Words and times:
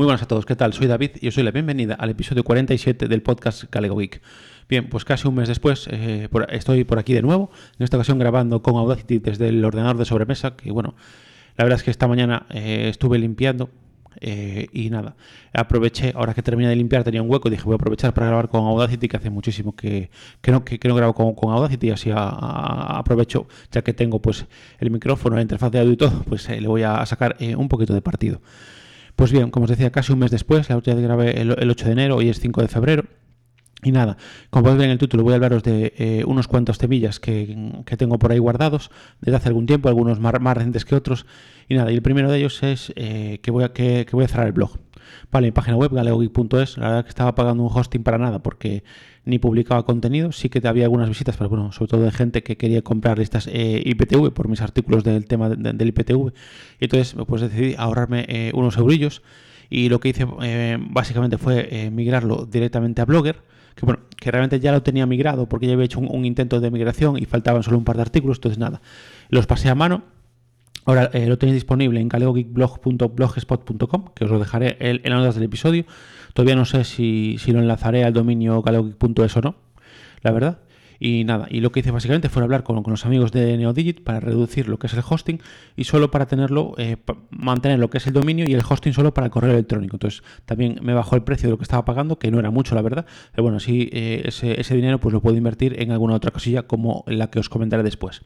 Muy 0.00 0.06
buenas 0.06 0.22
a 0.22 0.26
todos, 0.26 0.46
¿qué 0.46 0.56
tal? 0.56 0.72
Soy 0.72 0.86
David 0.86 1.10
y 1.20 1.28
os 1.28 1.34
doy 1.34 1.44
la 1.44 1.50
bienvenida 1.50 1.94
al 1.94 2.08
episodio 2.08 2.42
47 2.42 3.06
del 3.06 3.20
podcast 3.20 3.64
Galego 3.70 3.98
Geek. 3.98 4.22
Bien, 4.66 4.88
pues 4.88 5.04
casi 5.04 5.28
un 5.28 5.34
mes 5.34 5.46
después 5.46 5.86
eh, 5.90 6.26
estoy 6.48 6.84
por 6.84 6.98
aquí 6.98 7.12
de 7.12 7.20
nuevo, 7.20 7.50
en 7.78 7.84
esta 7.84 7.98
ocasión 7.98 8.18
grabando 8.18 8.62
con 8.62 8.76
Audacity 8.76 9.18
desde 9.18 9.50
el 9.50 9.62
ordenador 9.62 9.98
de 9.98 10.06
sobremesa, 10.06 10.56
que 10.56 10.70
bueno, 10.70 10.94
la 11.58 11.64
verdad 11.64 11.80
es 11.80 11.82
que 11.82 11.90
esta 11.90 12.08
mañana 12.08 12.46
eh, 12.48 12.86
estuve 12.88 13.18
limpiando 13.18 13.68
eh, 14.22 14.68
y 14.72 14.88
nada, 14.88 15.16
aproveché, 15.52 16.14
ahora 16.16 16.32
que 16.32 16.40
terminé 16.40 16.70
de 16.70 16.76
limpiar 16.76 17.04
tenía 17.04 17.20
un 17.20 17.30
hueco 17.30 17.50
dije 17.50 17.64
voy 17.64 17.74
a 17.74 17.76
aprovechar 17.76 18.14
para 18.14 18.28
grabar 18.28 18.48
con 18.48 18.64
Audacity, 18.64 19.06
que 19.06 19.18
hace 19.18 19.28
muchísimo 19.28 19.76
que, 19.76 20.08
no, 20.46 20.64
que, 20.64 20.80
no 20.88 20.94
grabo 20.94 21.12
con, 21.12 21.34
con 21.34 21.52
Audacity, 21.52 21.90
así 21.90 22.10
aprovecho, 22.14 23.48
ya 23.70 23.82
que 23.82 23.92
tengo 23.92 24.18
pues 24.22 24.46
el 24.78 24.90
micrófono, 24.90 25.36
la 25.36 25.42
interfaz 25.42 25.70
de 25.70 25.80
audio 25.80 25.92
y 25.92 25.98
todo, 25.98 26.22
pues 26.22 26.48
le 26.48 26.66
voy 26.66 26.84
a 26.84 27.04
sacar 27.04 27.36
un 27.54 27.68
poquito 27.68 27.92
de 27.92 28.00
partido. 28.00 28.40
Pues 29.20 29.32
bien, 29.32 29.50
como 29.50 29.64
os 29.64 29.70
decía, 29.70 29.92
casi 29.92 30.14
un 30.14 30.18
mes 30.18 30.30
después, 30.30 30.70
la 30.70 30.76
última 30.76 30.96
vez 30.96 31.04
grabé 31.04 31.40
el, 31.42 31.70
8 31.70 31.84
de 31.84 31.92
enero, 31.92 32.16
hoy 32.16 32.30
es 32.30 32.40
5 32.40 32.62
de 32.62 32.68
febrero. 32.68 33.04
Y 33.82 33.92
nada, 33.92 34.16
como 34.48 34.62
podéis 34.62 34.78
ver 34.78 34.86
en 34.86 34.92
el 34.92 34.98
título, 34.98 35.22
voy 35.22 35.34
a 35.34 35.36
hablaros 35.36 35.62
de 35.62 35.92
eh, 35.98 36.24
unos 36.26 36.48
cuantos 36.48 36.78
temillas 36.78 37.20
que, 37.20 37.82
tengo 37.98 38.18
por 38.18 38.32
ahí 38.32 38.38
guardados 38.38 38.90
desde 39.20 39.36
hace 39.36 39.48
algún 39.48 39.66
tiempo, 39.66 39.90
algunos 39.90 40.18
más, 40.20 40.32
recientes 40.32 40.86
que 40.86 40.94
otros. 40.94 41.26
Y 41.68 41.74
nada, 41.74 41.92
y 41.92 41.96
el 41.96 42.00
primero 42.00 42.30
de 42.30 42.38
ellos 42.38 42.62
es 42.62 42.94
eh, 42.96 43.40
que, 43.42 43.50
voy 43.50 43.64
a, 43.64 43.74
que 43.74 44.08
voy 44.10 44.24
a 44.24 44.28
cerrar 44.28 44.46
el 44.46 44.54
blog. 44.54 44.78
Vale, 45.30 45.48
mi 45.48 45.52
página 45.52 45.76
web, 45.76 45.92
galeogeek.es, 45.92 46.78
la 46.78 46.88
verdad 46.88 47.04
que 47.04 47.08
estaba 47.08 47.34
pagando 47.34 47.62
un 47.62 47.70
hosting 47.72 48.02
para 48.02 48.18
nada 48.18 48.42
porque 48.42 48.82
ni 49.24 49.38
publicaba 49.38 49.84
contenido, 49.84 50.32
sí 50.32 50.48
que 50.48 50.66
había 50.66 50.84
algunas 50.84 51.08
visitas, 51.08 51.36
pero 51.36 51.50
bueno, 51.50 51.72
sobre 51.72 51.90
todo 51.90 52.02
de 52.02 52.10
gente 52.10 52.42
que 52.42 52.56
quería 52.56 52.82
comprar 52.82 53.18
listas 53.18 53.46
eh, 53.46 53.82
IPTV 53.84 54.32
por 54.32 54.48
mis 54.48 54.60
artículos 54.60 55.04
del 55.04 55.26
tema 55.26 55.50
del 55.50 55.88
IPTV. 55.88 56.32
Y 56.80 56.84
entonces 56.84 57.14
pues 57.26 57.42
decidí 57.42 57.74
ahorrarme 57.78 58.24
eh, 58.28 58.50
unos 58.54 58.76
eurillos. 58.76 59.22
Y 59.68 59.88
lo 59.88 60.00
que 60.00 60.08
hice 60.08 60.26
eh, 60.42 60.78
básicamente 60.80 61.38
fue 61.38 61.90
migrarlo 61.92 62.44
directamente 62.50 63.02
a 63.02 63.04
Blogger, 63.04 63.36
que 63.76 63.86
bueno, 63.86 64.00
que 64.16 64.30
realmente 64.32 64.58
ya 64.58 64.72
lo 64.72 64.82
tenía 64.82 65.06
migrado 65.06 65.48
porque 65.48 65.68
ya 65.68 65.74
había 65.74 65.84
hecho 65.84 66.00
un 66.00 66.24
intento 66.24 66.58
de 66.60 66.72
migración 66.72 67.16
y 67.18 67.24
faltaban 67.24 67.62
solo 67.62 67.78
un 67.78 67.84
par 67.84 67.94
de 67.94 68.02
artículos, 68.02 68.38
entonces 68.38 68.58
nada, 68.58 68.80
los 69.28 69.46
pasé 69.46 69.68
a 69.68 69.76
mano 69.76 70.02
Ahora 70.84 71.10
eh, 71.12 71.26
lo 71.26 71.36
tenéis 71.38 71.54
disponible 71.54 72.00
en 72.00 72.08
galeogeekblog.blogspot.com, 72.08 74.04
que 74.14 74.24
os 74.24 74.30
lo 74.30 74.38
dejaré 74.38 74.76
en, 74.80 75.00
las 75.04 75.20
notas 75.20 75.34
del 75.34 75.44
episodio. 75.44 75.84
Todavía 76.32 76.56
no 76.56 76.64
sé 76.64 76.84
si, 76.84 77.36
lo 77.48 77.58
enlazaré 77.58 78.04
al 78.04 78.12
dominio 78.12 78.62
galeogeek.es 78.62 79.36
o 79.36 79.40
no, 79.40 79.56
la 80.22 80.30
verdad. 80.32 80.60
Y 81.02 81.24
nada, 81.24 81.46
y 81.50 81.60
lo 81.60 81.72
que 81.72 81.80
hice 81.80 81.90
básicamente 81.90 82.28
fue 82.28 82.42
hablar 82.42 82.62
con, 82.62 82.82
los 82.86 83.06
amigos 83.06 83.32
de 83.32 83.56
NeoDigit 83.56 84.04
para 84.04 84.20
reducir 84.20 84.68
lo 84.68 84.78
que 84.78 84.86
es 84.86 84.92
el 84.92 85.02
hosting 85.08 85.40
y 85.74 85.84
solo 85.84 86.10
para 86.10 86.26
tenerlo, 86.26 86.74
eh, 86.76 86.98
mantener 87.30 87.78
lo 87.78 87.88
que 87.88 87.96
es 87.96 88.06
el 88.06 88.12
dominio 88.12 88.44
y 88.46 88.52
el 88.52 88.60
hosting 88.68 88.92
solo 88.92 89.14
para 89.14 89.24
el 89.24 89.30
correo 89.30 89.52
electrónico. 89.52 89.96
Entonces 89.96 90.22
también 90.44 90.78
me 90.82 90.92
bajó 90.92 91.16
el 91.16 91.22
precio 91.22 91.46
de 91.46 91.52
lo 91.52 91.56
que 91.56 91.62
estaba 91.62 91.86
pagando, 91.86 92.18
que 92.18 92.30
no 92.30 92.38
era 92.38 92.50
mucho 92.50 92.74
la 92.74 92.82
verdad, 92.82 93.06
pero 93.32 93.44
bueno, 93.44 93.56
así 93.56 93.88
eh, 93.92 94.24
ese, 94.26 94.60
ese 94.60 94.76
dinero 94.76 95.00
pues 95.00 95.14
lo 95.14 95.22
puedo 95.22 95.38
invertir 95.38 95.80
en 95.80 95.90
alguna 95.90 96.12
otra 96.12 96.32
cosilla 96.32 96.64
como 96.64 97.02
la 97.06 97.30
que 97.30 97.38
os 97.38 97.48
comentaré 97.48 97.82
después. 97.82 98.20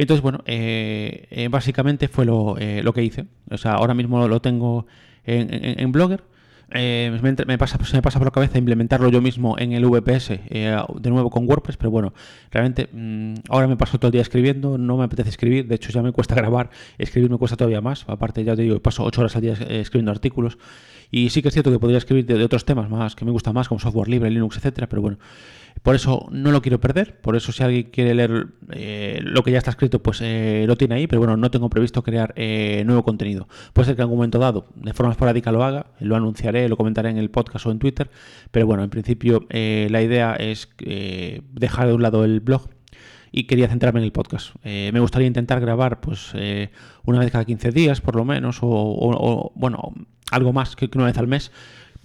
Entonces, 0.00 0.22
bueno, 0.22 0.40
eh, 0.46 1.26
eh, 1.30 1.48
básicamente 1.48 2.08
fue 2.08 2.24
eh, 2.24 2.82
lo, 2.82 2.92
que 2.94 3.04
hice. 3.04 3.26
O 3.50 3.58
sea, 3.58 3.72
ahora 3.72 3.92
mismo 3.92 4.26
lo 4.26 4.40
tengo 4.40 4.86
en, 5.24 5.92
Blogger. 5.92 6.22
Me, 6.72 7.58
pasa, 7.58 7.78
se 7.84 7.96
me 7.96 8.02
pasa 8.02 8.18
por 8.18 8.26
la 8.26 8.30
cabeza 8.30 8.58
implementarlo 8.58 9.08
yo 9.10 9.20
mismo 9.20 9.58
en 9.58 9.72
el 9.72 9.84
VPS, 9.84 10.28
de 10.28 11.10
nuevo 11.10 11.30
con 11.30 11.48
WordPress, 11.48 11.76
pero 11.76 11.90
bueno, 11.90 12.12
realmente 12.50 12.88
mm, 12.92 13.34
ahora 13.48 13.66
me 13.66 13.76
paso 13.76 13.98
todo 13.98 14.08
el 14.08 14.12
día 14.12 14.22
escribiendo, 14.22 14.78
no 14.78 14.96
me 14.96 15.04
apetece 15.04 15.30
escribir, 15.30 15.66
de 15.66 15.74
hecho 15.74 15.90
ya 15.90 16.02
me 16.02 16.12
cuesta 16.12 16.34
grabar, 16.36 16.70
escribir 16.98 17.30
me 17.30 17.38
cuesta 17.38 17.56
todavía 17.56 17.80
más, 17.80 18.04
aparte 18.08 18.44
ya 18.44 18.54
te 18.54 18.62
digo, 18.62 18.78
paso 18.80 19.04
8 19.04 19.20
horas 19.20 19.36
al 19.36 19.42
día 19.42 19.52
escribiendo 19.52 20.10
artículos, 20.10 20.58
y 21.10 21.30
sí 21.30 21.42
que 21.42 21.48
es 21.48 21.54
cierto 21.54 21.72
que 21.72 21.78
podría 21.78 21.98
escribir 21.98 22.24
de, 22.26 22.38
de 22.38 22.44
otros 22.44 22.64
temas 22.64 22.88
más 22.88 23.16
que 23.16 23.24
me 23.24 23.32
gustan 23.32 23.54
más, 23.54 23.68
como 23.68 23.80
software 23.80 24.08
libre, 24.08 24.30
Linux, 24.30 24.56
etcétera, 24.56 24.88
pero 24.88 25.02
bueno, 25.02 25.18
por 25.82 25.94
eso 25.94 26.28
no 26.30 26.50
lo 26.50 26.60
quiero 26.60 26.78
perder, 26.78 27.20
por 27.20 27.36
eso 27.36 27.52
si 27.52 27.62
alguien 27.62 27.84
quiere 27.84 28.14
leer 28.14 28.48
eh, 28.72 29.20
lo 29.22 29.42
que 29.42 29.50
ya 29.50 29.58
está 29.58 29.70
escrito, 29.70 30.02
pues 30.02 30.20
eh, 30.20 30.64
lo 30.66 30.76
tiene 30.76 30.96
ahí, 30.96 31.06
pero 31.06 31.20
bueno, 31.20 31.38
no 31.38 31.50
tengo 31.50 31.70
previsto 31.70 32.02
crear 32.02 32.34
eh, 32.36 32.82
nuevo 32.84 33.02
contenido. 33.02 33.48
Puede 33.72 33.86
ser 33.86 33.96
que 33.96 34.02
en 34.02 34.04
algún 34.04 34.18
momento 34.18 34.38
dado, 34.38 34.68
de 34.74 34.92
forma 34.92 35.12
esporádica 35.12 35.52
lo 35.52 35.64
haga, 35.64 35.86
lo 36.00 36.16
anunciaré, 36.16 36.59
lo 36.68 36.76
comentaré 36.76 37.10
en 37.10 37.18
el 37.18 37.30
podcast 37.30 37.66
o 37.66 37.70
en 37.70 37.78
Twitter, 37.78 38.10
pero 38.50 38.66
bueno, 38.66 38.82
en 38.82 38.90
principio 38.90 39.46
la 39.50 40.02
idea 40.02 40.34
es 40.34 40.68
dejar 40.78 41.88
de 41.88 41.94
un 41.94 42.02
lado 42.02 42.24
el 42.24 42.40
blog 42.40 42.68
y 43.32 43.44
quería 43.44 43.68
centrarme 43.68 44.00
en 44.00 44.04
el 44.04 44.12
podcast. 44.12 44.54
me 44.64 45.00
gustaría 45.00 45.28
intentar 45.28 45.60
grabar 45.60 46.00
pues 46.00 46.32
una 47.04 47.18
vez 47.20 47.30
cada 47.30 47.44
15 47.44 47.70
días 47.70 48.00
por 48.00 48.16
lo 48.16 48.24
menos 48.24 48.58
o, 48.62 49.52
bueno, 49.54 49.92
algo 50.30 50.52
más 50.52 50.76
que 50.76 50.90
una 50.94 51.06
vez 51.06 51.18
al 51.18 51.28
mes 51.28 51.52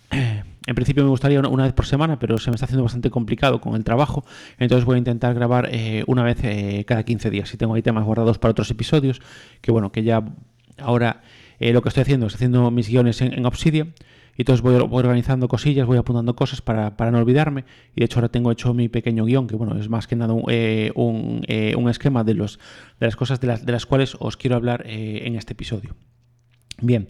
en 0.68 0.76
principio 0.76 1.04
me 1.04 1.10
gustaría 1.10 1.40
una, 1.40 1.64
vez 1.64 1.74
por 1.74 1.86
semana, 1.86 2.20
pero 2.20 2.38
se 2.38 2.50
me 2.50 2.56
está 2.56 2.66
haciendo 2.66 2.84
bastante 2.84 3.10
complicado 3.10 3.62
con 3.62 3.76
el 3.76 3.84
trabajo. 3.84 4.26
Entonces 4.58 4.86
voy 4.86 4.96
a 4.96 4.98
intentar 4.98 5.34
grabar 5.34 5.70
eh, 5.72 6.04
una 6.08 6.24
vez 6.24 6.38
eh, 6.44 6.86
cada 6.88 7.04
15 7.04 7.30
días. 7.30 7.50
Si 7.50 7.58
tengo 7.58 7.76
ahí 7.76 7.82
temas 7.82 8.04
guardados 8.04 8.40
para 8.40 8.52
otros 8.52 8.70
episodios, 8.72 9.22
que 9.62 9.72
bueno, 9.72 9.92
que 9.92 10.04
ya 10.04 10.24
ahora 10.78 11.22
eh, 11.60 11.72
lo 11.72 11.82
que 11.82 11.90
estoy 11.90 12.02
haciendo 12.02 12.28
es 12.28 12.36
haciendo 12.36 12.72
mis 12.72 12.90
guiones 12.90 13.22
en, 13.22 13.46
Obsidian. 13.46 13.94
Y 14.36 14.42
entonces 14.42 14.62
voy, 14.62 14.76
organizando 14.76 15.48
cosillas, 15.48 15.88
voy 15.88 15.98
apuntando 15.98 16.36
cosas 16.36 16.62
para, 16.62 16.94
no 17.12 17.18
olvidarme. 17.18 17.66
Y 17.96 18.02
de 18.02 18.06
hecho 18.06 18.20
ahora 18.20 18.30
tengo 18.30 18.52
hecho 18.52 18.74
mi 18.74 18.90
pequeño 18.90 19.26
guion, 19.26 19.48
que 19.48 19.56
bueno, 19.56 19.78
es 19.78 19.90
más 19.90 20.08
que 20.08 20.16
nada 20.16 20.34
un, 20.34 21.42
esquema 21.90 22.24
de, 22.24 22.34
los, 22.34 22.60
de 23.00 23.08
las 23.08 23.16
cosas 23.16 23.40
de 23.40 23.48
las, 23.48 23.66
de 23.66 23.72
las 23.72 23.86
cuales 23.86 24.18
os 24.20 24.38
quiero 24.38 24.56
hablar 24.56 24.84
en 24.86 25.36
este 25.36 25.54
episodio. 25.54 25.96
Bien. 26.82 27.08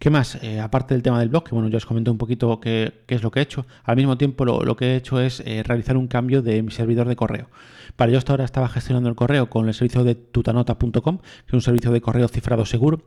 ¿Qué 0.00 0.08
más? 0.08 0.42
Eh, 0.42 0.58
aparte 0.58 0.94
del 0.94 1.02
tema 1.02 1.20
del 1.20 1.28
blog, 1.28 1.44
que 1.44 1.54
bueno, 1.54 1.68
ya 1.68 1.76
os 1.76 1.84
comenté 1.84 2.10
un 2.10 2.16
poquito 2.16 2.58
qué, 2.58 3.04
es 3.06 3.22
lo 3.22 3.30
que 3.30 3.40
he 3.40 3.42
hecho. 3.42 3.66
Al 3.84 3.96
mismo 3.96 4.16
tiempo, 4.16 4.46
lo, 4.46 4.74
que 4.74 4.92
he 4.92 4.96
hecho 4.96 5.20
es 5.20 5.40
eh, 5.40 5.62
realizar 5.62 5.98
un 5.98 6.08
cambio 6.08 6.40
de 6.40 6.62
mi 6.62 6.70
servidor 6.70 7.06
de 7.06 7.16
correo. 7.16 7.50
Para 7.96 8.10
yo 8.10 8.16
hasta 8.16 8.32
ahora 8.32 8.46
estaba 8.46 8.70
gestionando 8.70 9.10
el 9.10 9.14
correo 9.14 9.50
con 9.50 9.68
el 9.68 9.74
servicio 9.74 10.02
de 10.02 10.14
tutanota.com, 10.14 11.18
que 11.18 11.46
es 11.48 11.52
un 11.52 11.60
servicio 11.60 11.90
de 11.90 12.00
correo 12.00 12.28
cifrado 12.28 12.64
seguro 12.64 13.02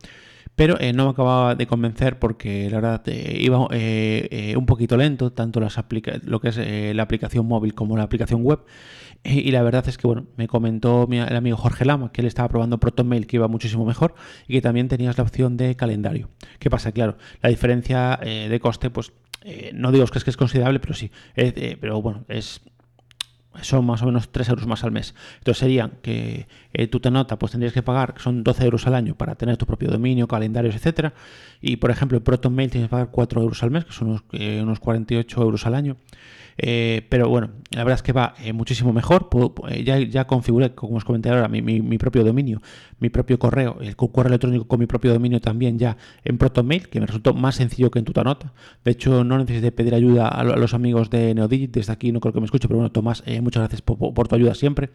pero 0.55 0.79
eh, 0.79 0.93
no 0.93 1.05
me 1.05 1.11
acababa 1.11 1.55
de 1.55 1.67
convencer 1.67 2.19
porque 2.19 2.69
la 2.69 2.79
verdad 2.79 3.03
iba 3.07 3.67
un 4.57 4.65
poquito 4.65 4.97
lento, 4.97 5.31
tanto 5.31 5.59
las 5.59 5.77
lo 6.23 6.39
que 6.39 6.49
es 6.49 6.95
la 6.95 7.03
aplicación 7.03 7.45
móvil 7.47 7.73
como 7.73 7.97
la 7.97 8.03
aplicación 8.03 8.43
web. 8.43 8.59
Y 9.25 9.51
la 9.51 9.63
verdad 9.63 9.87
es 9.87 9.97
que, 9.97 10.05
bueno, 10.05 10.25
me 10.35 10.47
comentó 10.49 11.07
el 11.09 11.35
amigo 11.35 11.55
Jorge 11.55 11.85
Lama 11.85 12.11
que 12.11 12.19
él 12.19 12.27
estaba 12.27 12.49
probando 12.49 12.77
ProtonMail 12.77 13.25
que 13.25 13.37
iba 13.37 13.47
muchísimo 13.47 13.85
mejor 13.85 14.15
y 14.47 14.53
que 14.53 14.61
también 14.61 14.89
tenías 14.89 15.17
la 15.17 15.23
opción 15.23 15.55
de 15.55 15.75
calendario. 15.75 16.29
¿Qué 16.59 16.69
pasa? 16.69 16.91
Claro, 16.91 17.17
la 17.41 17.49
diferencia 17.49 18.19
eh, 18.21 18.47
de 18.49 18.59
coste, 18.59 18.89
pues 18.89 19.13
eh, 19.43 19.71
no 19.73 19.93
digo 19.93 20.05
que 20.07 20.17
es 20.17 20.23
que 20.25 20.29
es 20.29 20.37
considerable, 20.37 20.79
pero 20.79 20.93
sí. 20.93 21.09
Eh, 21.35 21.77
pero 21.79 22.01
bueno, 22.01 22.25
es 22.27 22.61
son 23.61 23.85
más 23.85 24.01
o 24.01 24.05
menos 24.05 24.29
3 24.29 24.49
euros 24.49 24.67
más 24.67 24.83
al 24.83 24.91
mes. 24.91 25.15
Entonces 25.39 25.59
serían 25.59 25.93
que 26.01 26.47
tú 26.89 26.99
te 26.99 27.11
nota, 27.11 27.37
pues 27.37 27.51
tendrías 27.51 27.73
que 27.73 27.83
pagar, 27.83 28.15
son 28.17 28.43
12 28.43 28.65
euros 28.65 28.87
al 28.87 28.95
año 28.95 29.15
para 29.15 29.35
tener 29.35 29.57
tu 29.57 29.65
propio 29.65 29.89
dominio, 29.89 30.27
calendarios, 30.27 30.75
etcétera. 30.75 31.13
Y 31.61 31.77
por 31.77 31.91
ejemplo, 31.91 32.17
el 32.17 32.23
ProtonMail 32.23 32.71
tienes 32.71 32.89
que 32.89 32.91
pagar 32.91 33.09
4 33.11 33.41
euros 33.41 33.63
al 33.63 33.71
mes, 33.71 33.85
que 33.85 33.93
son 33.93 34.09
unos, 34.09 34.23
unos 34.61 34.79
48 34.79 35.41
euros 35.41 35.65
al 35.65 35.75
año. 35.75 35.97
Eh, 36.57 37.05
pero 37.09 37.29
bueno, 37.29 37.49
la 37.71 37.83
verdad 37.83 37.95
es 37.95 38.03
que 38.03 38.13
va 38.13 38.35
eh, 38.43 38.53
muchísimo 38.53 38.93
mejor. 38.93 39.29
Eh, 39.69 39.83
ya, 39.83 39.99
ya 39.99 40.27
configuré, 40.27 40.73
como 40.73 40.97
os 40.97 41.05
comenté 41.05 41.29
ahora, 41.29 41.47
mi, 41.47 41.97
propio 41.97 42.23
dominio, 42.23 42.61
mi 42.99 43.09
propio 43.09 43.39
correo, 43.39 43.77
el 43.81 43.95
correo 43.95 44.27
electrónico 44.27 44.67
con 44.67 44.79
mi 44.79 44.85
propio 44.85 45.13
dominio 45.13 45.41
también 45.41 45.79
ya 45.79 45.97
en 46.23 46.37
ProtonMail, 46.37 46.89
que 46.89 46.99
me 46.99 47.05
resultó 47.05 47.33
más 47.33 47.55
sencillo 47.55 47.91
que 47.91 47.99
en 47.99 48.05
Tutanota. 48.05 48.53
De 48.83 48.91
hecho, 48.91 49.23
no 49.23 49.37
necesité 49.37 49.71
pedir 49.71 49.95
ayuda 49.95 50.27
a, 50.27 50.43
los 50.43 50.73
amigos 50.73 51.09
de 51.09 51.33
Neodigit. 51.33 51.71
Desde 51.71 51.93
aquí 51.93 52.11
no 52.11 52.19
creo 52.19 52.33
que 52.33 52.39
me 52.39 52.45
escuche, 52.45 52.67
pero 52.67 52.79
bueno, 52.79 52.91
Tomás, 52.91 53.23
muchas 53.43 53.61
gracias 53.61 53.81
por 53.81 54.27
tu 54.27 54.35
ayuda 54.35 54.55
siempre. 54.55 54.89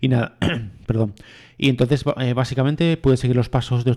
Y 0.00 0.08
nada, 0.08 0.36
perdón. 0.86 1.14
Y 1.60 1.68
entonces 1.68 2.04
eh, 2.18 2.34
básicamente 2.34 2.96
puedes 2.96 3.18
seguir 3.18 3.36
los 3.36 3.48
pasos 3.48 3.84
de 3.84 3.96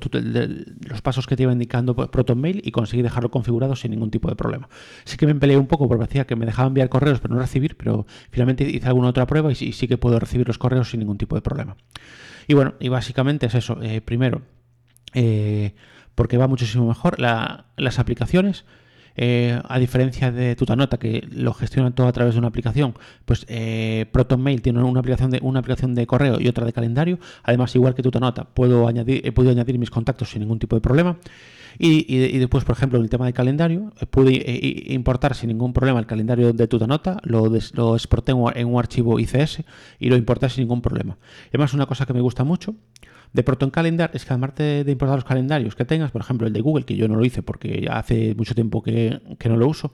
los, 0.90 1.02
pasos 1.02 1.28
que 1.28 1.36
te 1.36 1.44
iba 1.44 1.54
indicando 1.54 1.96
ProtonMail 1.96 2.62
y 2.66 2.72
conseguir 2.72 3.04
dejarlo 3.04 3.30
configurado 3.30 3.76
sin 3.76 3.92
ningún 3.92 4.10
tipo 4.10 4.30
de 4.30 4.36
problema. 4.36 4.68
Sí 5.04 5.16
que 5.16 5.28
me 5.28 5.36
peleé 5.36 5.58
un 5.58 5.68
poco 5.68 5.88
porque 5.88 6.06
decía 6.06 6.26
que 6.26 6.36
me 6.36 6.48
dejaba 6.48 6.68
enviar 6.68 6.90
correos 6.90 7.20
pero 7.20 7.36
no 7.36 7.40
recibir, 7.40 7.78
pero 7.78 8.08
finalmente 8.32 8.68
hice 8.68 8.88
alguna 8.88 9.10
otra 9.10 9.28
prueba 9.28 9.52
y, 9.52 9.56
sí 9.56 9.88
que 9.88 9.98
puedo 9.98 10.20
recibir 10.20 10.48
los 10.48 10.58
correos 10.58 10.90
sin 10.90 11.02
ningún 11.02 11.20
tipo 11.20 11.36
de 11.36 11.42
problema. 11.42 11.78
Y 12.48 12.56
bueno, 12.56 12.74
y 12.80 12.90
básicamente 12.90 13.46
es 13.46 13.54
eso. 13.54 13.78
Eh, 13.84 14.02
primero, 14.02 14.42
eh, 15.14 15.76
porque 16.16 16.38
va 16.38 16.48
muchísimo 16.48 16.88
mejor 16.88 17.20
las 17.20 18.00
aplicaciones. 18.00 18.66
Eh, 19.16 19.60
a 19.68 19.80
diferencia 19.80 20.32
de 20.32 20.56
Tutanota, 20.56 20.98
que 20.98 21.28
lo 21.32 21.54
gestiona 21.54 21.92
todo 21.92 22.08
a 22.08 22.12
través 22.12 22.34
de 22.36 22.40
una 22.40 22.48
aplicación, 22.48 22.96
pues 23.26 23.46
eh, 23.50 24.06
ProtonMail 24.12 24.62
tiene 24.62 24.84
una 24.84 25.00
aplicación, 25.00 25.32
de, 25.32 25.40
una 25.42 25.60
aplicación 25.60 25.96
de 25.96 26.08
correo 26.08 26.40
y 26.40 26.48
otra 26.48 26.66
de 26.66 26.74
calendario. 26.74 27.20
Además, 27.44 27.76
igual 27.76 27.96
que 27.96 28.04
Tutanota, 28.04 28.46
puedo 28.46 28.88
añadir, 28.88 29.22
he 29.26 29.32
podido 29.32 29.52
añadir 29.52 29.78
mis 29.78 29.90
contactos 29.90 30.30
sin 30.30 30.42
ningún 30.42 30.60
tipo 30.60 30.76
de 30.76 30.82
problema. 30.82 31.18
Y, 31.78 32.38
después, 32.38 32.64
por 32.64 32.76
ejemplo, 32.76 33.00
el 33.00 33.10
tema 33.10 33.26
de 33.26 33.34
calendario, 33.34 33.94
eh, 34.00 34.06
pude 34.06 34.34
eh, 34.36 34.94
importar 34.94 35.36
sin 35.36 35.50
ningún 35.50 35.74
problema 35.74 36.00
el 36.00 36.06
calendario 36.06 36.54
de 36.54 36.68
Tutanota, 36.68 37.20
lo, 37.24 37.52
lo 37.74 37.96
exporté 37.96 38.32
en 38.32 38.68
un 38.68 38.80
archivo 38.80 39.20
ICS 39.20 39.64
y 40.00 40.10
lo 40.10 40.16
importé 40.16 40.50
sin 40.50 40.64
ningún 40.64 40.82
problema. 40.82 41.18
Además, 41.50 41.74
una 41.74 41.86
cosa 41.86 42.06
que 42.06 42.14
me 42.14 42.22
gusta 42.22 42.44
mucho 42.44 42.76
de 43.34 43.44
Proton 43.44 43.70
Calendar 43.70 44.12
es 44.14 44.26
que 44.26 44.34
además 44.34 44.56
de, 44.56 44.86
importar 44.88 45.16
los 45.16 45.26
calendarios 45.26 45.76
que 45.76 45.86
tengas, 45.86 46.12
por 46.12 46.22
ejemplo 46.22 46.48
el 46.48 46.54
de 46.54 46.62
Google, 46.62 46.86
que 46.86 46.96
yo 46.96 47.08
no 47.08 47.16
lo 47.16 47.26
hice 47.26 47.42
porque 47.42 47.88
hace 47.90 48.36
mucho 48.36 48.56
tiempo 48.56 48.82
que, 48.82 49.20
no 49.46 49.58
lo 49.58 49.68
uso, 49.68 49.94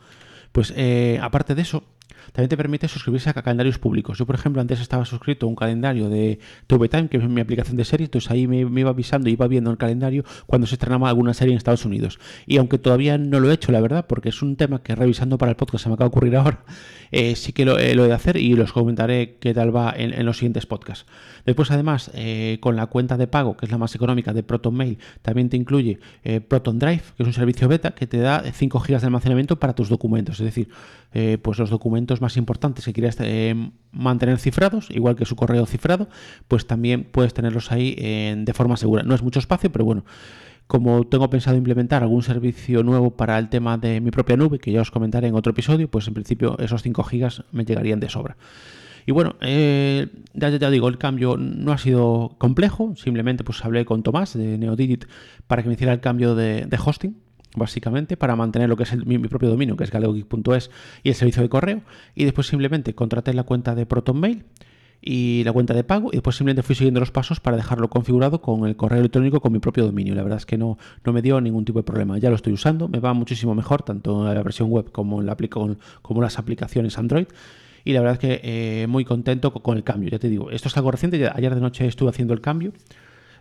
pues 0.52 0.74
eh, 0.76 1.20
aparte 1.22 1.56
de 1.56 1.62
eso, 1.62 1.84
también 2.32 2.50
te 2.50 2.58
permite 2.58 2.88
suscribirse 2.88 3.30
a 3.30 3.34
calendarios 3.34 3.80
públicos. 3.80 4.18
Yo, 4.18 4.26
por 4.26 4.36
ejemplo, 4.36 4.62
antes 4.62 4.80
estaba 4.80 5.06
suscrito 5.06 5.46
a 5.46 5.50
un 5.50 5.56
calendario 5.56 6.10
de 6.10 6.40
TVTime, 6.68 7.10
que 7.10 7.18
es 7.18 7.24
mi 7.28 7.42
aplicación 7.42 7.78
de 7.78 7.86
series, 7.86 8.08
entonces 8.08 8.32
ahí 8.32 8.48
me, 8.48 8.60
iba 8.60 8.90
avisando 8.90 9.30
y 9.30 9.34
iba 9.34 9.48
viendo 9.48 9.72
el 9.72 9.78
calendario 9.78 10.24
cuando 10.46 10.68
se 10.68 10.76
estrenaba 10.76 11.10
alguna 11.10 11.34
serie 11.34 11.54
en 11.54 11.58
Estados 11.58 11.86
Unidos. 11.86 12.20
Y 12.46 12.58
aunque 12.58 12.78
todavía 12.78 13.18
no 13.18 13.40
lo 13.40 13.50
he 13.50 13.54
hecho, 13.54 13.72
la 13.72 13.82
verdad, 13.82 14.06
porque 14.08 14.30
es 14.30 14.42
un 14.42 14.56
tema 14.56 14.82
que 14.82 14.96
revisando 14.96 15.38
para 15.38 15.52
el 15.52 15.56
podcast 15.56 15.84
se 15.84 15.90
me 15.90 15.96
acaba 15.96 16.10
de 16.10 16.10
ocurrir 16.10 16.36
ahora, 16.36 16.64
eh, 17.12 17.36
sí 17.36 17.54
que 17.54 17.66
lo, 17.66 17.80
he 17.80 17.96
de 17.96 18.14
hacer 18.14 18.38
y 18.38 18.54
los 18.54 18.74
comentaré 18.74 19.38
qué 19.40 19.54
tal 19.54 19.76
va 19.76 19.94
en, 19.96 20.26
los 20.26 20.38
siguientes 20.38 20.66
podcasts. 20.66 21.06
Después, 21.46 21.72
además, 21.72 22.12
eh, 22.14 22.58
con 22.60 22.76
la 22.76 22.88
cuenta 22.88 23.18
de 23.18 23.28
pago, 23.28 23.56
que 23.56 23.66
es 23.66 23.72
la 23.72 23.78
más 23.78 23.96
económica 23.96 24.34
de 24.34 24.44
Proton 24.44 24.76
Mail, 24.76 24.98
también 25.22 25.50
te 25.50 25.58
incluye 25.58 26.00
eh, 26.24 26.42
Proton 26.42 26.80
Drive, 26.80 27.02
que 27.16 27.24
es 27.24 27.28
un 27.28 27.34
servicio 27.34 27.68
beta 27.68 27.92
que 27.92 28.08
te 28.08 28.18
da 28.18 28.44
5 28.52 28.80
GB 28.80 29.00
de 29.00 29.06
almacenamiento 29.06 29.60
para 29.60 29.74
tus 29.74 29.90
documentos. 29.90 30.40
Es 30.40 30.46
decir, 30.46 30.70
pues 31.42 31.58
los 31.58 31.72
documentos 31.72 32.17
más 32.22 32.38
importantes 32.38 32.86
que 32.86 32.94
quieras 32.94 33.18
mantener 33.92 34.40
cifrados, 34.40 34.90
igual 34.92 35.16
que 35.16 35.26
su 35.26 35.36
correo 35.36 35.66
cifrado, 35.66 36.10
pues 36.48 36.68
también 36.68 37.04
puedes 37.04 37.34
tenerlos 37.34 37.72
ahí 37.72 37.96
de 37.96 38.54
forma 38.54 38.78
segura. 38.78 39.04
No 39.04 39.16
es 39.16 39.24
mucho 39.24 39.40
espacio, 39.40 39.72
pero 39.72 39.86
bueno 39.86 40.06
como 40.68 41.06
tengo 41.06 41.30
pensado 41.30 41.58
implementar 41.58 42.04
algún 42.04 42.22
servicio 42.22 42.84
nuevo 42.84 43.12
para 43.12 43.40
el 43.40 43.50
tema 43.50 43.78
de 43.78 44.02
mi 44.02 44.12
propia 44.12 44.36
nube, 44.36 44.60
que 44.60 44.72
ya 44.72 44.82
os 44.82 44.92
comentaré 44.92 45.30
en 45.30 45.36
otro 45.36 45.52
episodio, 45.52 45.90
pues 45.90 46.08
en 46.08 46.14
principio 46.14 46.58
esos 46.60 46.84
5 46.84 47.04
gigas 47.04 47.44
me 47.52 47.66
llegarían 47.66 48.00
de 48.00 48.10
sobra. 48.10 48.36
Y 49.06 49.14
bueno, 49.14 49.36
eh, 49.40 50.08
ya, 50.34 50.50
ya, 50.50 50.70
digo, 50.70 50.90
el 50.90 50.98
cambio 50.98 51.38
no 51.38 51.72
ha 51.72 51.78
sido 51.78 52.36
complejo, 52.38 52.94
simplemente 52.98 53.46
pues 53.46 53.64
hablé 53.64 53.86
con 53.86 54.04
Tomás 54.04 54.38
de 54.38 54.58
NeoDigit 54.58 55.06
para 55.48 55.64
que 55.64 55.70
me 55.70 55.76
hiciera 55.76 55.94
el 55.94 56.02
cambio 56.02 56.36
de, 56.36 56.68
hosting, 56.86 57.16
básicamente, 57.58 58.18
para 58.18 58.36
mantener 58.36 58.70
lo 58.70 58.78
que 58.78 58.84
es 58.84 59.06
mi, 59.06 59.18
propio 59.20 59.50
dominio, 59.50 59.76
que 59.76 59.84
es 59.84 59.92
galegogeek.es, 59.92 60.72
y 61.04 61.10
el 61.10 61.16
servicio 61.16 61.42
de 61.42 61.50
correo, 61.50 61.82
y 62.16 62.24
después 62.26 62.48
simplemente 62.48 62.96
contraté 62.96 63.34
la 63.34 63.44
cuenta 63.44 63.76
de 63.76 63.86
ProtonMail, 63.86 64.46
y 65.02 65.44
la 65.44 65.54
cuenta 65.54 65.74
de 65.74 65.84
pago 65.84 66.10
y 66.12 66.18
después 66.18 66.36
simplemente 66.36 66.64
fui 66.64 66.76
siguiendo 66.76 67.00
los 67.00 67.12
pasos 67.12 67.40
para 67.40 67.56
dejarlo 67.56 67.88
configurado 67.88 68.42
con 68.42 68.66
el 68.66 68.76
correo 68.76 69.00
electrónico 69.00 69.40
con 69.40 69.54
mi 69.54 69.60
propio 69.60 69.86
dominio. 69.86 70.16
La 70.16 70.24
verdad 70.24 70.40
es 70.40 70.46
que 70.46 70.58
no, 70.58 70.78
no 71.06 71.14
me 71.14 71.22
dio 71.22 71.40
ningún 71.40 71.66
tipo 71.66 71.80
de 71.80 71.84
problema. 71.84 72.18
Ya 72.18 72.30
lo 72.30 72.36
estoy 72.36 72.54
usando, 72.54 72.88
me 72.88 73.00
va 73.00 73.14
muchísimo 73.14 73.54
mejor 73.54 73.84
tanto 73.84 74.28
en 74.28 74.36
la 74.36 74.44
versión 74.44 74.70
web 74.70 74.92
como 74.92 75.22
en 75.22 75.28
la 75.28 75.38
como 76.02 76.22
las 76.22 76.40
aplicaciones 76.40 76.98
Android. 76.98 77.28
Y 77.86 77.94
la 77.94 78.02
verdad 78.02 78.14
es 78.16 78.20
que 78.20 78.42
eh, 78.44 78.88
muy 78.88 79.06
contento 79.06 79.54
con 79.54 79.78
el 79.78 79.84
cambio, 79.84 80.10
ya 80.10 80.20
te 80.20 80.30
digo. 80.30 80.52
Esto 80.52 80.68
es 80.68 80.76
algo 80.76 80.92
reciente, 80.92 81.30
ayer 81.34 81.56
de 81.56 81.62
noche 81.62 81.88
estuve 81.88 82.10
haciendo 82.10 82.34
el 82.34 82.42
cambio 82.42 82.74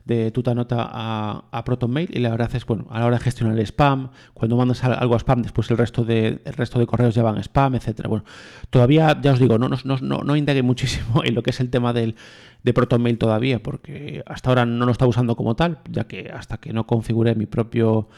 de 0.06 0.31
Tutanota 0.31 0.88
a, 0.88 1.44
a 1.50 1.64
ProtonMail 1.64 2.17
y 2.17 2.20
la 2.20 2.31
verdad 2.31 2.55
es, 2.55 2.64
bueno, 2.64 2.87
a 2.91 3.00
la 3.00 3.06
hora 3.06 3.19
de 3.19 3.25
gestionar 3.25 3.58
el 3.58 3.67
spam, 3.67 4.11
cuando 4.35 4.56
mandas 4.56 4.85
algo 4.85 5.17
a 5.17 5.19
spam, 5.19 5.43
después 5.43 5.69
el 5.73 5.79
resto 5.79 6.05
de, 6.05 6.41
el 6.44 6.53
resto 6.55 6.79
de 6.79 6.87
correos 6.87 7.14
ya 7.14 7.25
van 7.25 7.38
spam, 7.38 7.75
etcétera. 7.75 8.08
Bueno, 8.08 8.25
todavía, 8.70 9.20
ya 9.20 9.32
os 9.32 9.41
digo, 9.41 9.58
no, 9.58 9.69
no, 9.69 9.76
no, 9.85 10.19
no 10.23 10.37
indagué 10.37 10.62
muchísimo 10.62 11.23
en 11.25 11.35
lo 11.35 11.43
que 11.43 11.50
es 11.50 11.58
el 11.58 11.70
tema 11.70 11.93
del, 11.93 12.14
de 12.62 12.73
ProtonMail 12.73 13.19
todavía, 13.19 13.61
porque 13.61 14.23
hasta 14.26 14.49
ahora 14.50 14.64
no 14.64 14.87
lo 14.87 14.93
estaba 14.93 15.08
usando 15.08 15.35
como 15.35 15.56
tal, 15.56 15.81
ya 15.91 16.05
que 16.05 16.31
hasta 16.32 16.59
que 16.59 16.73
no 16.73 16.87
configure 16.87 17.35
mi 17.35 17.47
propio, 17.47 18.09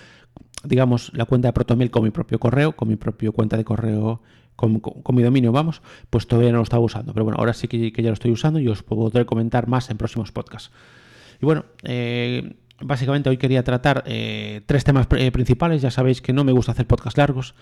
digamos, 0.65 1.11
la 1.15 1.25
cuenta 1.25 1.49
de 1.49 1.55
ProtonMail 1.55 1.91
con 1.91 2.03
mi 2.05 2.11
propio 2.11 2.39
correo, 2.39 2.77
con 2.77 2.89
mi 2.89 2.97
propio 2.97 3.33
cuenta 3.33 3.57
de 3.57 3.65
correo 3.65 4.21
con, 4.57 4.83
mi 5.15 5.23
dominio, 5.23 5.53
vamos, 5.53 5.83
pues 6.11 6.27
todavía 6.27 6.51
no 6.51 6.59
lo 6.59 6.65
estaba 6.65 6.83
usando. 6.83 7.15
Pero 7.15 7.25
bueno, 7.25 7.39
ahora 7.39 7.55
sí 7.55 7.69
que, 7.69 7.93
que 7.93 8.03
ya 8.03 8.11
lo 8.11 8.15
estoy 8.15 8.33
usando 8.33 8.59
y 8.59 8.67
os 8.67 8.83
podré 8.83 9.25
comentar 9.25 9.69
más 9.69 9.89
en 9.89 9.97
próximos 9.97 10.33
podcasts. 10.33 10.73
Y 11.41 11.47
bueno, 11.47 11.65
eh, 11.83 12.57
básicamente 12.81 13.31
hoy 13.31 13.37
quería 13.37 13.63
tratar 13.63 14.05
eh, 14.07 14.63
tres 14.67 14.85
temas 14.85 15.07
eh, 15.17 15.31
principales. 15.31 15.83
Ya 15.83 15.91
sabéis 15.91 16.21
que 16.21 16.33
no 16.33 16.45
me 16.45 16.53
gusta 16.53 16.73
hacer 16.73 16.87
podcasts 16.87 17.19
largos. 17.19 17.55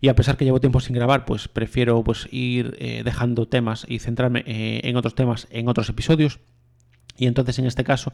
Y 0.00 0.08
a 0.08 0.14
pesar 0.14 0.36
que 0.36 0.44
llevo 0.44 0.60
tiempo 0.60 0.80
sin 0.80 0.94
grabar, 0.94 1.24
pues 1.24 1.48
prefiero 1.48 2.04
pues, 2.04 2.28
ir 2.30 2.76
dejando 3.02 3.48
temas 3.48 3.86
y 3.88 3.98
centrarme 3.98 4.44
en 4.46 4.94
otros 4.94 5.14
temas 5.14 5.48
en 5.50 5.68
otros 5.68 5.88
episodios. 5.88 6.38
Y 7.16 7.26
entonces, 7.26 7.58
en 7.58 7.64
este 7.64 7.82
caso, 7.82 8.12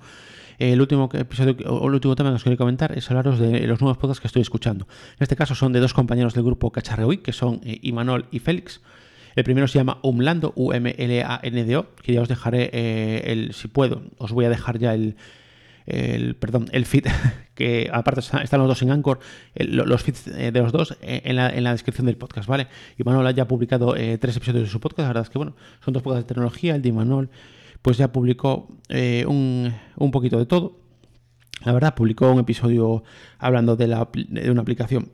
el 0.58 0.80
último 0.80 1.10
episodio 1.12 1.56
o 1.66 1.88
el 1.88 1.94
último 1.94 2.14
tema 2.14 2.30
que 2.30 2.36
os 2.36 2.44
quería 2.44 2.56
comentar 2.56 2.96
es 2.96 3.10
hablaros 3.10 3.40
de 3.40 3.66
los 3.66 3.80
nuevos 3.80 3.98
podcasts 3.98 4.20
que 4.20 4.28
estoy 4.28 4.42
escuchando. 4.42 4.86
En 5.18 5.24
este 5.24 5.34
caso 5.34 5.56
son 5.56 5.72
de 5.72 5.80
dos 5.80 5.92
compañeros 5.92 6.34
del 6.34 6.44
grupo 6.44 6.70
Cacharreoí, 6.70 7.18
que 7.18 7.32
son 7.32 7.60
Imanol 7.64 8.26
y 8.30 8.38
Félix. 8.38 8.80
El 9.34 9.44
primero 9.44 9.68
se 9.68 9.78
llama 9.78 9.98
Umlando, 10.02 10.52
U-M-L-A-N-D-O, 10.56 11.86
que 12.02 12.12
ya 12.12 12.20
os 12.20 12.28
dejaré, 12.28 12.70
eh, 12.72 13.22
el, 13.26 13.54
si 13.54 13.68
puedo, 13.68 14.02
os 14.18 14.32
voy 14.32 14.44
a 14.44 14.50
dejar 14.50 14.78
ya 14.78 14.94
el, 14.94 15.16
perdón, 16.38 16.66
el 16.72 16.84
feed, 16.86 17.06
que 17.54 17.90
aparte 17.92 18.20
están 18.20 18.60
los 18.60 18.68
dos 18.68 18.82
en 18.82 18.90
Anchor, 18.90 19.20
los 19.54 20.02
feeds 20.02 20.26
eh, 20.28 20.52
de 20.52 20.60
los 20.60 20.72
dos 20.72 20.96
eh, 21.00 21.22
en 21.24 21.36
la, 21.36 21.48
en 21.48 21.64
la, 21.64 21.72
descripción 21.72 22.06
del 22.06 22.16
podcast, 22.16 22.48
¿vale? 22.48 22.68
Y 22.98 23.04
Manuel 23.04 23.34
ya 23.34 23.44
ha 23.44 23.48
publicado 23.48 23.94
tres 23.94 24.36
episodios 24.36 24.64
de 24.64 24.70
su 24.70 24.80
podcast, 24.80 25.00
la 25.00 25.08
verdad 25.08 25.22
es 25.24 25.30
que, 25.30 25.38
bueno, 25.38 25.56
son 25.84 25.94
dos 25.94 26.02
podcasts 26.02 26.26
de 26.26 26.28
tecnología, 26.28 26.74
el 26.74 26.82
de 26.82 26.92
Manuel 26.92 27.28
pues 27.80 27.96
ya 27.96 28.12
publicó 28.12 28.68
un, 28.90 29.74
un, 29.96 30.10
poquito 30.12 30.38
de 30.38 30.46
todo. 30.46 30.78
La 31.64 31.72
verdad, 31.72 31.96
publicó 31.96 32.30
un 32.30 32.38
episodio 32.38 33.02
hablando 33.38 33.74
de, 33.74 33.88
la, 33.88 34.08
de 34.14 34.50
una 34.52 34.62
aplicación, 34.62 35.10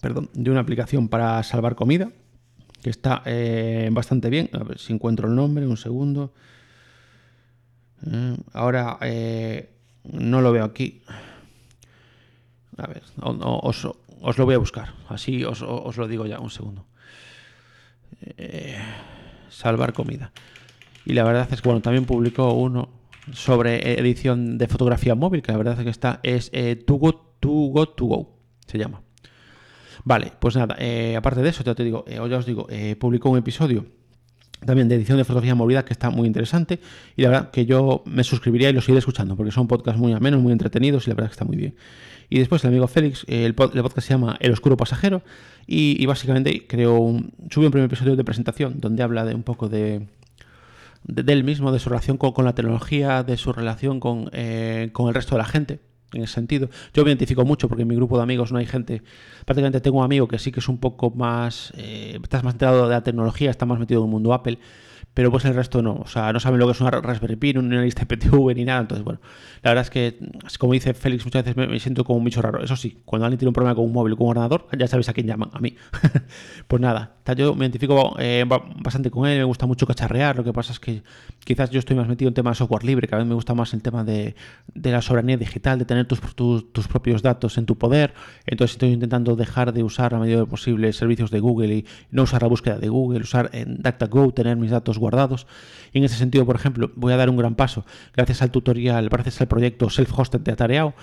perdón, 0.00 0.28
de 0.34 0.50
una 0.50 0.58
aplicación 0.58 1.08
para 1.08 1.40
salvar 1.44 1.76
comida, 1.76 2.10
que 2.82 2.90
está 2.90 3.22
eh, 3.26 3.88
bastante 3.92 4.30
bien. 4.30 4.50
A 4.52 4.64
ver 4.64 4.78
si 4.78 4.92
encuentro 4.92 5.28
el 5.28 5.34
nombre, 5.34 5.66
un 5.66 5.76
segundo. 5.76 6.32
Eh, 8.06 8.36
ahora 8.52 8.98
eh, 9.02 9.70
no 10.04 10.40
lo 10.40 10.52
veo 10.52 10.64
aquí. 10.64 11.02
A 12.76 12.86
ver, 12.86 13.02
os, 13.20 14.38
lo 14.38 14.44
voy 14.44 14.54
a 14.54 14.58
buscar. 14.58 14.94
Así 15.08 15.44
os, 15.44 15.60
lo 15.60 16.08
digo 16.08 16.26
ya, 16.26 16.40
un 16.40 16.50
segundo. 16.50 16.86
salvar 19.50 19.92
comida. 19.92 20.32
Y 21.04 21.12
la 21.12 21.24
verdad 21.24 21.48
es 21.50 21.60
que 21.60 21.68
bueno, 21.68 21.82
también 21.82 22.04
publicó 22.04 22.52
uno 22.52 22.88
sobre 23.32 23.98
edición 23.98 24.58
de 24.58 24.66
fotografía 24.66 25.14
móvil, 25.14 25.42
que 25.42 25.52
la 25.52 25.58
verdad 25.58 25.78
es 25.78 25.84
que 25.84 25.90
está, 25.90 26.20
es 26.22 26.50
To 26.50 26.98
To 27.40 27.48
Go 27.50 27.88
To 27.88 28.04
Go, 28.04 28.38
se 28.66 28.78
llama. 28.78 29.02
Vale, 30.04 30.32
pues 30.38 30.56
nada, 30.56 30.76
eh, 30.78 31.16
aparte 31.16 31.42
de 31.42 31.48
eso, 31.48 31.62
ya 31.64 31.74
te 31.74 31.84
digo, 31.84 32.04
eh, 32.06 32.20
ya 32.28 32.38
os 32.38 32.46
digo, 32.46 32.66
eh, 32.70 32.96
publicó 32.96 33.30
un 33.30 33.38
episodio 33.38 33.86
también 34.64 34.88
de 34.88 34.94
edición 34.94 35.16
de 35.16 35.24
fotografía 35.24 35.54
movida 35.54 35.86
que 35.86 35.94
está 35.94 36.10
muy 36.10 36.26
interesante 36.26 36.80
y 37.16 37.22
la 37.22 37.30
verdad 37.30 37.50
que 37.50 37.64
yo 37.64 38.02
me 38.04 38.24
suscribiría 38.24 38.68
y 38.68 38.74
lo 38.74 38.82
seguiré 38.82 38.98
escuchando 38.98 39.34
porque 39.34 39.52
son 39.52 39.66
podcasts 39.66 39.98
muy 39.98 40.12
amenos, 40.12 40.42
muy 40.42 40.52
entretenidos 40.52 41.06
y 41.06 41.10
la 41.10 41.14
verdad 41.14 41.30
que 41.30 41.34
está 41.34 41.44
muy 41.46 41.56
bien. 41.56 41.74
Y 42.28 42.38
después 42.38 42.62
el 42.62 42.68
amigo 42.68 42.86
Félix, 42.86 43.24
el, 43.26 43.54
podcast 43.54 44.00
se 44.00 44.14
llama 44.14 44.36
El 44.38 44.52
Oscuro 44.52 44.76
Pasajero 44.76 45.22
y, 45.66 46.04
básicamente 46.06 46.66
creo 46.66 46.96
un, 46.98 47.32
sube 47.50 47.66
un 47.66 47.72
primer 47.72 47.86
episodio 47.86 48.16
de 48.16 48.22
presentación 48.22 48.80
donde 48.80 49.02
habla 49.02 49.24
de 49.24 49.34
un 49.34 49.42
poco 49.42 49.68
de, 49.68 50.06
de, 51.04 51.32
él 51.32 51.42
mismo, 51.42 51.72
de 51.72 51.78
su 51.78 51.88
relación 51.88 52.18
con, 52.18 52.44
la 52.44 52.54
tecnología, 52.54 53.22
de 53.22 53.36
su 53.38 53.52
relación 53.52 53.98
con, 53.98 54.30
con 54.92 55.08
el 55.08 55.14
resto 55.14 55.34
de 55.34 55.38
la 55.38 55.46
gente 55.46 55.80
en 56.12 56.22
ese 56.22 56.34
sentido. 56.34 56.68
Yo 56.94 57.04
me 57.04 57.10
identifico 57.10 57.44
mucho 57.44 57.68
porque 57.68 57.82
en 57.82 57.88
mi 57.88 57.96
grupo 57.96 58.16
de 58.16 58.22
amigos 58.22 58.52
no 58.52 58.58
hay 58.58 58.66
gente, 58.66 59.02
prácticamente 59.44 59.80
tengo 59.80 59.98
un 59.98 60.04
amigo 60.04 60.28
que 60.28 60.38
sí 60.38 60.52
que 60.52 60.60
es 60.60 60.68
un 60.68 60.78
poco 60.78 61.10
más, 61.10 61.72
eh, 61.76 62.18
estás 62.22 62.44
más 62.44 62.54
enterado 62.54 62.88
de 62.88 62.94
la 62.94 63.02
tecnología, 63.02 63.50
está 63.50 63.66
más 63.66 63.78
metido 63.78 64.00
en 64.00 64.06
el 64.06 64.10
mundo 64.10 64.32
Apple 64.32 64.58
pero 65.14 65.30
pues 65.30 65.44
el 65.44 65.54
resto 65.54 65.82
no. 65.82 65.94
O 65.94 66.06
sea, 66.06 66.32
no 66.32 66.40
saben 66.40 66.58
lo 66.60 66.66
que 66.66 66.72
es 66.72 66.80
una 66.80 66.90
Raspberry 66.90 67.36
Pi, 67.36 67.52
ni 67.54 67.58
una 67.58 67.82
lista 67.82 68.04
PTV 68.06 68.54
ni 68.54 68.64
nada. 68.64 68.80
Entonces, 68.80 69.04
bueno, 69.04 69.20
la 69.62 69.70
verdad 69.70 69.82
es 69.82 69.90
que, 69.90 70.18
como 70.58 70.72
dice 70.72 70.94
Félix, 70.94 71.24
muchas 71.24 71.44
veces 71.44 71.56
me, 71.56 71.80
siento 71.80 72.04
como 72.04 72.18
un 72.18 72.24
bicho 72.24 72.40
raro. 72.40 72.62
Eso 72.62 72.76
sí, 72.76 73.02
cuando 73.04 73.26
alguien 73.26 73.38
tiene 73.38 73.48
un 73.48 73.54
problema 73.54 73.74
con 73.74 73.84
un 73.84 73.92
móvil 73.92 74.12
o 74.12 74.16
con 74.16 74.26
un 74.26 74.30
ordenador, 74.30 74.66
ya 74.78 74.86
sabéis 74.86 75.08
a 75.08 75.12
quién 75.12 75.26
llaman, 75.26 75.50
a 75.52 75.58
mí. 75.58 75.76
pues 76.68 76.80
nada, 76.80 77.16
yo 77.34 77.54
me 77.54 77.64
identifico 77.64 78.16
eh, 78.18 78.44
bastante 78.46 79.10
con 79.10 79.26
él, 79.26 79.38
me 79.38 79.44
gusta 79.44 79.66
mucho 79.66 79.86
cacharrear. 79.86 80.36
Lo 80.36 80.44
que 80.44 80.52
pasa 80.52 80.72
es 80.72 80.80
que 80.80 81.02
quizás 81.44 81.70
yo 81.70 81.78
estoy 81.78 81.96
más 81.96 82.08
metido 82.08 82.28
en 82.28 82.34
temas 82.34 82.56
de 82.56 82.58
software 82.58 82.84
libre, 82.84 83.08
cada 83.08 83.22
vez 83.22 83.28
me 83.28 83.34
gusta 83.34 83.54
más 83.54 83.72
el 83.74 83.82
tema 83.82 84.04
de, 84.04 84.34
la 84.74 85.02
soberanía 85.02 85.36
digital, 85.36 85.78
de 85.78 85.84
tener 85.84 86.06
tus, 86.06 86.20
tus, 86.34 86.88
propios 86.88 87.22
datos 87.22 87.58
en 87.58 87.66
tu 87.66 87.76
poder. 87.76 88.14
Entonces 88.46 88.74
estoy 88.74 88.90
intentando 88.90 89.36
dejar 89.36 89.72
de 89.72 89.82
usar 89.82 90.14
a 90.14 90.18
medida 90.18 90.44
posible 90.46 90.92
servicios 90.92 91.30
de 91.30 91.40
Google 91.40 91.74
y 91.74 91.86
no 92.10 92.22
usar 92.24 92.42
la 92.42 92.48
búsqueda 92.48 92.78
de 92.78 92.88
Google, 92.88 93.20
usar 93.20 93.50
en 93.52 93.82
DuckDuckGo, 93.82 94.32
tener 94.32 94.56
mis 94.56 94.70
datos 94.70 94.98
guardados. 94.98 95.46
Y 95.92 95.98
en 95.98 96.04
ese 96.04 96.16
sentido, 96.16 96.46
por 96.46 96.56
ejemplo, 96.56 96.90
voy 96.94 97.12
a 97.12 97.16
dar 97.16 97.30
un 97.30 97.36
gran 97.36 97.54
paso 97.54 97.84
gracias 98.14 98.42
al 98.42 98.50
tutorial, 98.50 99.08
gracias 99.08 99.40
al 99.40 99.48
proyecto 99.48 99.88
Self-Hosted 99.88 100.40
de 100.40 100.52
Atareao, 100.52 100.94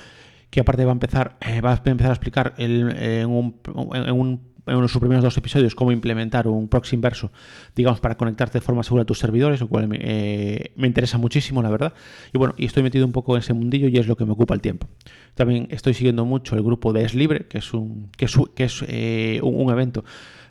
que 0.50 0.60
aparte 0.60 0.86
va 0.86 0.91
a 0.91 0.93
empezar, 0.93 1.38
eh, 1.41 1.62
va 1.62 1.74
a 1.74 1.81
empezar 1.86 2.12
a 2.12 2.13
explicar 2.13 2.53
en, 2.57 3.27
un, 3.27 4.41
sus 4.88 5.00
primeros 5.00 5.24
dos 5.24 5.38
episodios 5.38 5.75
cómo 5.75 5.91
implementar 5.91 6.47
un 6.47 6.67
proxy 6.67 6.95
inverso, 6.95 7.31
digamos, 7.75 8.00
para 8.00 8.15
conectarte 8.15 8.59
de 8.59 8.62
forma 8.62 8.83
segura 8.83 9.03
a 9.03 9.05
tus 9.05 9.19
servidores, 9.19 9.62
lo 9.62 9.67
cual 9.67 9.88
me, 9.88 9.97
eh, 10.01 10.71
me 10.75 10.88
interesa 10.88 11.17
muchísimo, 11.17 11.62
la 11.62 11.69
verdad. 11.69 11.93
Y 12.33 12.38
bueno, 12.38 12.53
y 12.57 12.65
estoy 12.65 12.83
metido 12.83 13.05
un 13.05 13.12
poco 13.12 13.36
en 13.36 13.39
ese 13.39 13.53
mundillo 13.53 13.88
y 13.88 13.97
es 13.97 14.07
lo 14.07 14.15
que 14.15 14.25
me 14.25 14.31
ocupa 14.31 14.53
el 14.53 14.62
tiempo. 14.62 14.88
También 15.36 15.67
estoy 15.69 15.93
siguiendo 15.93 16.25
mucho 16.25 16.55
el 16.55 16.63
grupo 16.63 16.93
de 16.93 17.03
Es 17.03 17.13
Libre, 17.13 17.45
que 17.47 17.59
es 17.59 17.74
un, 17.74 18.09
que 18.17 18.25
es, 18.25 18.86
eh, 18.88 19.39
un, 19.43 19.71
evento 19.71 20.03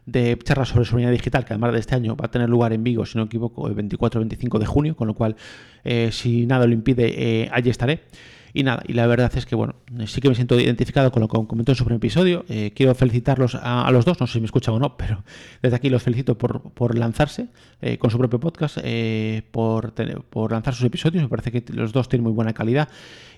de 0.07 0.39
charlas 0.39 0.69
sobre 0.69 0.85
seguridad 0.85 1.11
digital, 1.11 1.45
que 1.45 1.55
además 1.55 1.73
de 1.73 1.81
este 1.81 1.97
año 1.97 2.17
va 2.17 2.27
a 2.27 2.31
tener 2.31 2.49
lugar 2.49 2.73
en 2.73 2.85
Vigo, 2.85 3.05
si 3.05 3.19
no 3.19 3.25
me 3.25 3.27
equivoco, 3.27 3.67
el 3.67 3.75
24 3.75 4.21
25 4.21 4.59
de 4.61 4.67
junio, 4.67 4.97
con 4.97 5.09
lo 5.09 5.15
cual, 5.15 5.37
eh, 5.83 6.11
si 6.13 6.47
nada 6.47 6.67
lo 6.67 6.73
impide, 6.73 7.43
eh, 7.43 7.51
allí 7.53 7.71
estaré. 7.71 8.05
Y 8.57 8.63
nada, 8.63 8.83
y 8.89 8.95
la 8.95 9.07
verdad 9.07 9.31
es 9.37 9.45
que, 9.45 9.55
bueno, 9.55 9.75
sí 10.07 10.23
que 10.23 10.31
me 10.31 10.35
siento 10.35 10.59
identificado 10.59 11.13
con 11.13 11.21
lo 11.21 11.29
que 11.29 11.39
comentó 11.47 11.73
en 11.73 11.77
su 11.77 11.85
primer 11.85 11.99
episodio. 11.99 12.47
Eh, 12.49 12.73
quiero 12.75 12.95
felicitarlos 12.95 13.55
a, 13.55 13.91
los 13.91 14.07
dos, 14.07 14.19
no 14.19 14.27
sé 14.27 14.33
si 14.33 14.41
me 14.41 14.47
escuchan 14.47 14.75
o 14.75 14.79
no, 14.79 14.97
pero 14.97 15.25
desde 15.63 15.77
aquí 15.77 15.91
los 15.91 16.03
felicito 16.03 16.39
por, 16.39 16.63
por 16.71 16.97
lanzarse 16.97 17.49
eh, 17.83 17.99
con 17.99 18.11
su 18.11 18.17
propio 18.17 18.41
podcast, 18.41 18.79
eh, 18.83 19.43
por, 19.51 19.91
tener, 19.91 20.23
por 20.23 20.53
lanzar 20.53 20.75
sus 20.75 20.87
episodios. 20.87 21.23
Me 21.23 21.29
parece 21.29 21.53
que 21.53 21.63
los 21.75 21.93
dos 21.93 22.09
tienen 22.09 22.23
muy 22.23 22.33
buena 22.33 22.55
calidad 22.55 22.89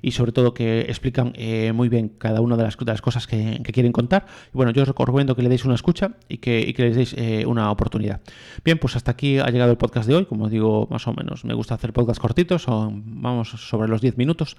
y 0.01 0.13
sobre 0.13 0.31
todo 0.31 0.55
que 0.55 0.83
explican 0.83 1.33
eh, 1.35 1.73
muy 1.73 1.89
bien 1.89 2.11
cada 2.11 2.41
una 2.41 2.57
de 2.57 2.63
las, 2.63 2.77
de 2.77 2.85
las 2.85 3.03
cosas 3.03 3.27
que, 3.27 3.61
quieren 3.73 3.91
contar. 3.91 4.27
Y 4.55 4.57
bueno, 4.57 4.71
yo 4.71 4.83
os 4.83 4.89
recomiendo 4.89 5.35
que 5.35 5.43
le 5.43 5.49
deis 5.49 5.65
una 5.65 5.75
escucha 5.75 6.13
y 6.29 6.39
que, 6.39 6.61
y 6.61 6.73
que 6.75 6.85
les 6.85 6.95
deis 6.95 7.17
una 7.45 7.73
oportunidad. 7.73 8.21
Bien, 8.65 8.79
pues 8.79 8.95
hasta 8.95 9.11
aquí 9.11 9.41
ha 9.41 9.49
llegado 9.49 9.73
el 9.73 9.77
podcast 9.77 10.09
de 10.09 10.15
hoy. 10.15 10.27
Como 10.27 10.49
digo, 10.49 10.87
más 10.89 11.09
o 11.09 11.13
menos, 11.13 11.45
me 11.45 11.55
gusta 11.55 11.75
hacer 11.75 11.93
podcasts 11.93 12.21
cortitos, 12.21 12.63
son, 12.63 13.21
vamos 13.21 13.49
sobre 13.49 13.89
los 13.89 14.01
10 14.01 14.17
minutos, 14.19 14.57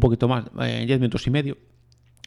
poquito 0.00 0.28
más, 0.28 0.44
eh, 0.60 0.84
10 0.86 1.00
minutos 1.00 1.26
y 1.26 1.30
medio. 1.30 1.58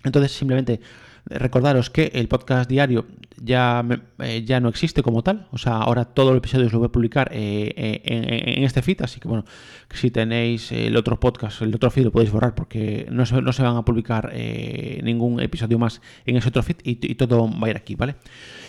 Entonces, 0.03 0.31
simplemente 0.31 0.79
recordaros 1.25 1.89
que 1.89 2.11
el 2.13 2.27
podcast 2.27 2.69
diario 2.69 3.05
ya, 3.41 3.83
eh, 4.19 4.43
ya 4.45 4.59
no 4.59 4.69
existe 4.69 5.01
como 5.03 5.23
tal. 5.23 5.47
O 5.51 5.57
sea, 5.57 5.77
ahora 5.77 6.05
todo 6.05 6.31
el 6.31 6.37
episodio 6.37 6.69
lo 6.69 6.79
voy 6.79 6.87
a 6.87 6.91
publicar 6.91 7.29
eh, 7.33 7.73
eh, 7.75 8.01
en, 8.03 8.57
en, 8.57 8.63
este 8.63 8.81
feed. 8.81 9.01
Así 9.01 9.19
que, 9.19 9.27
bueno, 9.27 9.45
si 9.91 10.11
tenéis 10.11 10.71
el 10.71 10.95
otro 10.95 11.19
podcast, 11.19 11.61
el 11.61 11.73
otro 11.73 11.89
feed 11.89 12.05
lo 12.05 12.11
podéis 12.11 12.31
borrar 12.31 12.55
porque 12.55 13.07
no 13.11 13.25
se, 13.25 13.41
no 13.41 13.53
se 13.53 13.63
van 13.63 13.75
a 13.75 13.83
publicar 13.83 14.31
eh, 14.33 15.01
ningún 15.03 15.39
episodio 15.41 15.79
más 15.79 16.01
en 16.25 16.37
ese 16.37 16.49
otro 16.49 16.63
feed 16.63 16.77
y, 16.83 16.91
y, 16.91 17.15
todo 17.15 17.49
va 17.49 17.67
a 17.67 17.69
ir 17.69 17.77
aquí, 17.77 17.95
¿vale? 17.95 18.15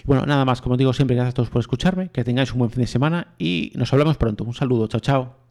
Bueno, 0.04 0.26
nada 0.26 0.44
más. 0.44 0.60
Como 0.60 0.76
digo 0.76 0.92
siempre, 0.92 1.16
gracias 1.16 1.32
a 1.32 1.36
todos 1.36 1.50
por 1.50 1.60
escucharme. 1.60 2.10
Que 2.10 2.24
tengáis 2.24 2.52
un 2.52 2.58
buen 2.58 2.70
fin 2.70 2.80
de 2.80 2.86
semana 2.86 3.34
y 3.38 3.72
nos 3.74 3.92
hablamos 3.92 4.16
pronto. 4.16 4.44
Un 4.44 4.54
saludo. 4.54 4.86
Chao, 4.86 5.00
chao. 5.00 5.43